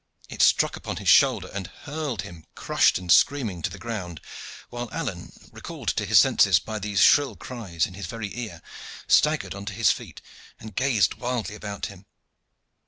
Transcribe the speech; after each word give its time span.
It 0.29 0.41
struck 0.41 0.75
upon 0.75 0.95
his 0.95 1.09
shoulder, 1.09 1.47
and 1.53 1.67
hurled 1.67 2.23
him, 2.23 2.47
crushed 2.55 2.97
and 2.97 3.11
screaming, 3.11 3.61
to 3.61 3.69
the 3.69 3.77
ground, 3.77 4.19
while 4.71 4.89
Alleyne, 4.91 5.31
recalled 5.51 5.89
to 5.89 6.07
his 6.07 6.17
senses 6.17 6.57
by 6.57 6.79
these 6.79 6.99
shrill 7.01 7.35
cries 7.35 7.85
in 7.85 7.93
his 7.93 8.07
very 8.07 8.35
ear, 8.35 8.63
staggered 9.05 9.53
on 9.53 9.65
to 9.65 9.73
his 9.73 9.91
feet, 9.91 10.19
and 10.59 10.73
gazed 10.75 11.19
wildly 11.19 11.53
about 11.53 11.85
him. 11.85 12.07